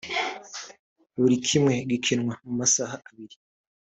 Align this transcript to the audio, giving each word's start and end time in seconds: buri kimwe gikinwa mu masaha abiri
buri 1.19 1.35
kimwe 1.47 1.75
gikinwa 1.89 2.33
mu 2.45 2.51
masaha 2.59 2.95
abiri 3.09 3.35